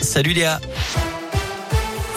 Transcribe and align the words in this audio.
Salut 0.00 0.34
Léa. 0.34 0.58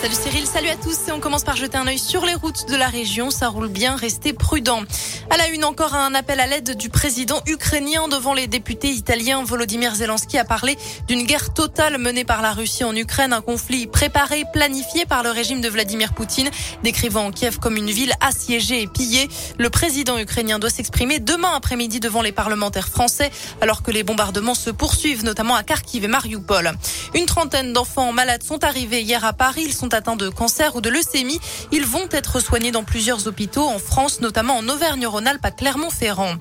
Salut 0.05 0.17
Cyril, 0.21 0.45
salut 0.45 0.69
à 0.69 0.75
tous 0.75 1.07
et 1.07 1.11
on 1.13 1.19
commence 1.19 1.43
par 1.43 1.55
jeter 1.55 1.77
un 1.79 1.87
œil 1.87 1.97
sur 1.97 2.27
les 2.27 2.35
routes 2.35 2.69
de 2.69 2.75
la 2.75 2.89
région. 2.89 3.31
Ça 3.31 3.47
roule 3.47 3.69
bien, 3.69 3.95
restez 3.95 4.33
prudents. 4.33 4.83
À 5.31 5.37
la 5.37 5.47
une, 5.47 5.63
encore 5.63 5.95
un 5.95 6.13
appel 6.13 6.39
à 6.39 6.45
l'aide 6.45 6.77
du 6.77 6.89
président 6.89 7.41
ukrainien 7.47 8.07
devant 8.07 8.35
les 8.35 8.45
députés 8.45 8.91
italiens. 8.91 9.43
Volodymyr 9.43 9.95
Zelensky 9.95 10.37
a 10.37 10.45
parlé 10.45 10.77
d'une 11.07 11.23
guerre 11.23 11.55
totale 11.55 11.97
menée 11.97 12.23
par 12.23 12.43
la 12.43 12.53
Russie 12.53 12.83
en 12.83 12.95
Ukraine, 12.95 13.33
un 13.33 13.41
conflit 13.41 13.87
préparé, 13.87 14.43
planifié 14.53 15.07
par 15.07 15.23
le 15.23 15.31
régime 15.31 15.59
de 15.59 15.69
Vladimir 15.69 16.13
Poutine, 16.13 16.51
décrivant 16.83 17.31
Kiev 17.31 17.57
comme 17.57 17.75
une 17.75 17.89
ville 17.89 18.13
assiégée 18.21 18.83
et 18.83 18.87
pillée. 18.87 19.27
Le 19.57 19.71
président 19.71 20.19
ukrainien 20.19 20.59
doit 20.59 20.69
s'exprimer 20.69 21.17
demain 21.17 21.55
après-midi 21.55 21.99
devant 21.99 22.21
les 22.21 22.31
parlementaires 22.31 22.89
français, 22.89 23.31
alors 23.59 23.81
que 23.81 23.89
les 23.89 24.03
bombardements 24.03 24.53
se 24.53 24.69
poursuivent, 24.69 25.23
notamment 25.23 25.55
à 25.55 25.63
Kharkiv 25.63 26.03
et 26.03 26.07
Mariupol. 26.07 26.73
Une 27.15 27.25
trentaine 27.25 27.73
d'enfants 27.73 28.13
malades 28.13 28.43
sont 28.43 28.63
arrivés 28.63 29.01
hier 29.01 29.25
à 29.25 29.33
Paris. 29.33 29.63
Ils 29.65 29.73
sont 29.73 29.94
atteints 29.95 30.15
de 30.15 30.29
cancer 30.29 30.75
ou 30.75 30.81
de 30.81 30.89
leucémie. 30.89 31.39
Ils 31.71 31.85
vont 31.85 32.07
être 32.11 32.39
soignés 32.39 32.71
dans 32.71 32.83
plusieurs 32.83 33.27
hôpitaux 33.27 33.65
en 33.65 33.79
France, 33.79 34.21
notamment 34.21 34.57
en 34.57 34.69
Auvergne-Rhône-Alpes 34.69 35.45
à 35.45 35.51
Clermont-Ferrand. 35.51 36.35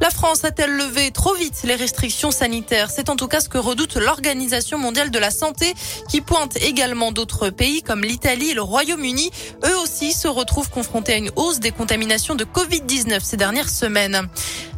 La 0.00 0.08
France 0.08 0.44
a-t-elle 0.44 0.74
levé 0.74 1.10
trop 1.10 1.34
vite 1.34 1.60
les 1.64 1.74
restrictions 1.74 2.30
sanitaires? 2.30 2.90
C'est 2.90 3.10
en 3.10 3.16
tout 3.16 3.28
cas 3.28 3.40
ce 3.40 3.50
que 3.50 3.58
redoute 3.58 3.96
l'Organisation 3.96 4.78
mondiale 4.78 5.10
de 5.10 5.18
la 5.18 5.30
santé 5.30 5.74
qui 6.08 6.22
pointe 6.22 6.56
également 6.56 7.12
d'autres 7.12 7.50
pays 7.50 7.82
comme 7.82 8.02
l'Italie 8.02 8.52
et 8.52 8.54
le 8.54 8.62
Royaume-Uni. 8.62 9.30
Eux 9.66 9.76
aussi 9.82 10.14
se 10.14 10.26
retrouvent 10.26 10.70
confrontés 10.70 11.12
à 11.12 11.16
une 11.16 11.30
hausse 11.36 11.60
des 11.60 11.70
contaminations 11.70 12.34
de 12.34 12.44
Covid-19 12.44 13.20
ces 13.22 13.36
dernières 13.36 13.68
semaines. 13.68 14.26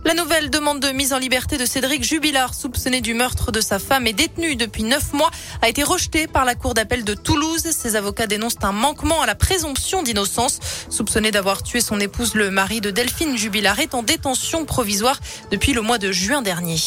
La 0.05 0.15
nouvelle 0.15 0.51
demande 0.51 0.80
de 0.80 0.89
mise 0.89 1.13
en 1.13 1.19
liberté 1.19 1.57
de 1.57 1.65
Cédric 1.65 2.02
Jubilard, 2.02 2.55
soupçonné 2.55 3.01
du 3.01 3.15
meurtre 3.15 3.52
de 3.52 3.61
sa 3.61 3.79
femme 3.79 4.09
et 4.09 4.13
détenu 4.13 4.57
depuis 4.57 4.83
neuf 4.83 5.13
mois, 5.13 5.30
a 5.63 5.69
été 5.69 5.85
rejetée 5.85 6.27
par 6.27 6.45
la 6.45 6.57
Cour 6.57 6.75
d'appel 6.75 7.05
de 7.05 7.15
Toulouse. 7.15 7.63
Ses 7.71 7.95
avocats 7.95 8.27
dénoncent 8.27 8.57
un 8.63 8.73
manquement 8.73 9.23
à 9.23 9.27
la 9.27 9.37
présomption 9.37 10.02
d'innocence. 10.02 10.59
Soupçonné 10.89 11.30
d'avoir 11.30 11.63
tué 11.63 11.80
son 11.80 12.01
épouse, 12.01 12.35
le 12.35 12.51
mari 12.51 12.80
de 12.80 12.91
Delphine 12.91 13.39
Jubilard 13.39 13.79
est 13.79 13.95
en 13.95 14.02
détention 14.02 14.65
provisoire 14.65 15.12
depuis 15.51 15.73
le 15.73 15.82
mois 15.82 15.99
de 15.99 16.13
juin 16.13 16.43
dernier. 16.43 16.79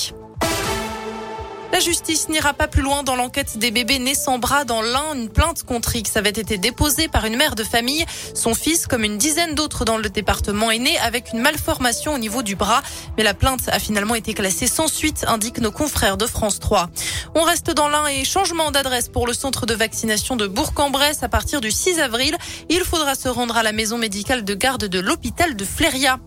La 1.76 1.82
justice 1.82 2.30
n'ira 2.30 2.54
pas 2.54 2.70
plus 2.70 2.82
loin 2.82 3.04
dans 3.04 3.18
l'enquête 3.18 3.58
des 3.58 3.70
bébés 3.70 4.00
nés 4.00 4.16
sans 4.16 4.40
bras 4.40 4.64
dans 4.64 4.82
l'un. 4.82 5.14
Une 5.14 5.28
plainte 5.28 5.64
contre 5.64 5.94
X 5.94 6.16
avait 6.16 6.30
été 6.30 6.58
déposée 6.58 7.10
par 7.10 7.26
une 7.26 7.36
mère 7.36 7.56
de 7.56 7.66
famille. 7.66 8.06
Son 8.34 8.54
fils, 8.54 8.88
comme 8.88 9.04
une 9.04 9.18
dizaine 9.18 9.56
d'autres 9.56 9.84
dans 9.84 9.98
le 9.98 10.10
département, 10.10 10.72
est 10.72 10.80
né 10.80 10.98
avec 11.00 11.34
une 11.34 11.42
malformation 11.42 12.14
au 12.14 12.18
niveau 12.18 12.44
du 12.44 12.56
bras. 12.56 12.82
Mais 13.18 13.24
la 13.24 13.34
plainte 13.34 13.68
a 13.68 13.80
finalement 13.80 14.16
été 14.16 14.34
classée 14.34 14.68
sans 14.68 14.88
suite, 14.88 15.26
indiquent 15.28 15.60
nos 15.60 15.74
confrères 15.74 16.16
de 16.16 16.26
France 16.26 16.62
3. 16.62 16.90
On 17.36 17.42
reste 17.42 17.72
dans 17.72 17.90
l'un 17.90 18.08
et 18.08 18.24
changement 18.24 18.72
d'adresse 18.72 19.10
pour 19.10 19.28
le 19.28 19.34
centre 19.34 19.66
de 19.66 19.74
vaccination 19.74 20.38
de 20.38 20.48
Bourg-en-Bresse 20.48 21.24
à 21.24 21.28
partir 21.28 21.60
du 21.60 21.72
6 21.72 22.00
avril. 22.00 22.38
Il 22.70 22.86
faudra 22.86 23.16
se 23.16 23.28
rendre 23.28 23.58
à 23.58 23.64
la 23.64 23.74
maison 23.74 23.98
médicale 23.98 24.46
de 24.46 24.54
garde 24.54 24.86
de 24.86 25.00
l'hôpital 25.00 25.58
de 25.58 25.66
Fléria. 25.66 26.20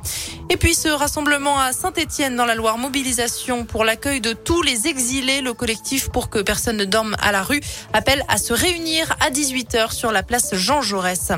Et 0.51 0.57
puis 0.57 0.75
ce 0.75 0.89
rassemblement 0.89 1.59
à 1.59 1.73
Saint-Étienne 1.73 2.35
dans 2.35 2.47
la 2.47 2.55
Loire, 2.55 2.79
mobilisation 2.79 3.67
pour 3.67 3.85
l'accueil 3.85 4.23
de 4.23 4.33
tous 4.33 4.63
les 4.63 4.87
exilés. 4.87 5.43
Le 5.43 5.53
collectif 5.53 6.09
pour 6.09 6.31
que 6.31 6.39
personne 6.39 6.79
ne 6.79 6.87
dorme 6.87 7.17
à 7.21 7.33
la 7.33 7.43
rue 7.43 7.61
appelle 7.93 8.25
à 8.29 8.39
se 8.39 8.55
réunir 8.55 9.15
à 9.21 9.29
18h 9.29 9.93
sur 9.93 10.11
la 10.11 10.23
place 10.23 10.55
Jean 10.55 10.81
Jaurès. 10.81 11.33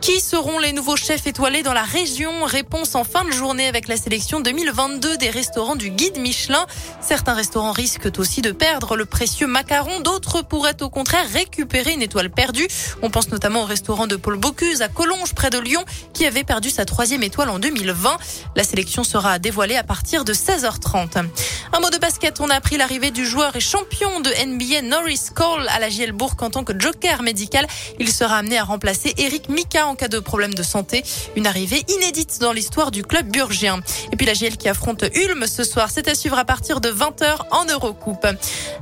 Qui 0.00 0.18
seront 0.18 0.58
les 0.58 0.72
nouveaux 0.72 0.96
chefs 0.96 1.26
étoilés 1.26 1.62
dans 1.62 1.74
la 1.74 1.82
région? 1.82 2.44
Réponse 2.44 2.94
en 2.94 3.04
fin 3.04 3.22
de 3.24 3.32
journée 3.32 3.68
avec 3.68 3.86
la 3.86 3.98
sélection 3.98 4.40
2022 4.40 5.18
des 5.18 5.28
restaurants 5.28 5.76
du 5.76 5.90
guide 5.90 6.18
Michelin. 6.18 6.64
Certains 7.02 7.34
restaurants 7.34 7.72
risquent 7.72 8.08
aussi 8.18 8.40
de 8.40 8.50
perdre 8.50 8.96
le 8.96 9.04
précieux 9.04 9.46
macaron. 9.46 10.00
D'autres 10.00 10.40
pourraient 10.40 10.82
au 10.82 10.88
contraire 10.88 11.26
récupérer 11.30 11.92
une 11.92 12.00
étoile 12.00 12.30
perdue. 12.30 12.66
On 13.02 13.10
pense 13.10 13.28
notamment 13.28 13.62
au 13.62 13.66
restaurant 13.66 14.06
de 14.06 14.16
Paul 14.16 14.38
Bocuse 14.38 14.80
à 14.80 14.88
Collonges 14.88 15.34
près 15.34 15.50
de 15.50 15.58
Lyon 15.58 15.84
qui 16.14 16.24
avait 16.24 16.44
perdu 16.44 16.70
sa 16.70 16.86
troisième 16.86 17.22
étoile 17.22 17.50
en 17.50 17.58
2020. 17.58 18.16
La 18.56 18.64
sélection 18.64 19.04
sera 19.04 19.38
dévoilée 19.38 19.76
à 19.76 19.84
partir 19.84 20.24
de 20.24 20.32
16h30. 20.32 21.26
Un 21.72 21.80
mot 21.80 21.90
de 21.90 21.98
basket, 21.98 22.40
on 22.40 22.48
a 22.48 22.54
appris 22.54 22.78
l'arrivée 22.78 23.10
du 23.10 23.26
joueur 23.26 23.54
et 23.54 23.60
champion 23.60 24.20
de 24.20 24.30
NBA 24.46 24.80
Norris 24.82 25.26
Cole 25.34 25.68
à 25.68 25.78
la 25.78 25.90
JL 25.90 26.12
Bourg 26.12 26.36
en 26.40 26.48
tant 26.48 26.64
que 26.64 26.72
joker 26.78 27.22
médical. 27.22 27.66
Il 27.98 28.10
sera 28.10 28.38
amené 28.38 28.58
à 28.58 28.64
remplacer 28.64 29.12
Eric 29.18 29.50
Mika 29.50 29.89
en 29.90 29.96
cas 29.96 30.08
de 30.08 30.20
problème 30.20 30.54
de 30.54 30.62
santé. 30.62 31.02
Une 31.34 31.46
arrivée 31.46 31.82
inédite 31.88 32.38
dans 32.40 32.52
l'histoire 32.52 32.92
du 32.92 33.02
club 33.02 33.28
burgien. 33.30 33.80
Et 34.12 34.16
puis 34.16 34.24
la 34.24 34.34
GL 34.34 34.56
qui 34.56 34.68
affronte 34.68 35.04
Ulm 35.14 35.46
ce 35.46 35.64
soir, 35.64 35.88
c'est 35.92 36.08
à 36.08 36.14
suivre 36.14 36.38
à 36.38 36.44
partir 36.44 36.80
de 36.80 36.90
20h 36.90 37.38
en 37.50 37.64
Eurocoupe. 37.66 38.26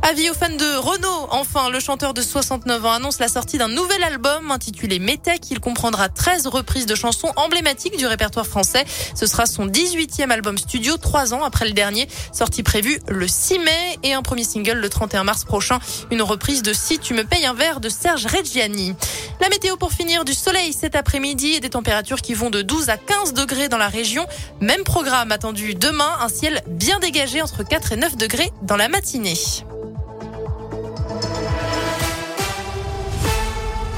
Avis 0.03 0.29
aux 0.29 0.35
fans 0.35 0.51
de 0.51 0.77
Renault, 0.77 1.29
enfin, 1.31 1.71
le 1.71 1.81
chanteur 1.81 2.13
de 2.13 2.21
69 2.21 2.85
ans 2.85 2.93
annonce 2.93 3.21
la 3.21 3.29
sortie 3.29 3.57
d'un 3.57 3.69
nouvel 3.69 4.03
album 4.03 4.51
intitulé 4.51 4.99
Metec. 4.99 5.51
Il 5.51 5.61
comprendra 5.61 6.11
13 6.11 6.47
reprises 6.47 6.87
de 6.87 6.95
chansons 6.95 7.33
emblématiques 7.37 7.97
du 7.97 8.07
répertoire 8.07 8.47
français. 8.47 8.85
Ce 9.15 9.25
sera 9.27 9.47
son 9.47 9.67
18e 9.67 10.31
album 10.31 10.59
studio, 10.59 10.99
trois 10.99 11.33
ans 11.33 11.43
après 11.43 11.67
le 11.67 11.73
dernier, 11.73 12.07
sorti 12.33 12.63
prévu 12.63 13.01
le 13.09 13.27
6 13.27 13.61
mai 13.61 13.99
et 14.03 14.13
un 14.13 14.23
premier 14.23 14.45
single 14.45 14.79
le 14.79 14.89
31 14.91 15.25
mars 15.25 15.45
prochain. 15.45 15.79
Une 16.11 16.21
reprise 16.21 16.63
de 16.63 16.75
Si 16.75 16.99
tu 16.99 17.15
me 17.15 17.25
payes 17.25 17.47
un 17.47 17.55
verre 17.55 17.81
de 17.81 17.89
Serge 17.89 18.27
Reggiani. 18.27 18.95
La 19.41 19.49
météo 19.49 19.77
pour 19.77 19.93
finir 19.93 20.25
du 20.25 20.35
soleil 20.35 20.73
cet 20.73 20.97
après-midi 20.97 21.53
et 21.55 21.61
des 21.61 21.71
températures 21.71 22.21
qui 22.21 22.35
vont 22.35 22.51
de 22.51 22.61
12 22.63 22.89
à 22.89 22.97
15 22.97 23.35
degrés 23.35 23.69
dans 23.69 23.79
la 23.79 23.89
région. 23.89 24.27
Même 24.61 24.83
programme 24.83 25.31
attendu 25.31 25.75
demain, 25.75 26.11
un 26.21 26.29
ciel 26.29 26.63
bien 26.67 26.99
dégagé 26.99 27.41
entre 27.41 27.63
4 27.63 27.93
et 27.93 27.97
9 27.97 28.17
degrés 28.17 28.51
dans 28.63 28.77
la 28.77 28.89
matinée. 28.89 29.35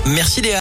Merci 0.07 0.41
Léa. 0.43 0.49